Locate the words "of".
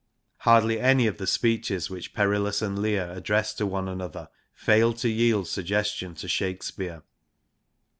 1.05-1.19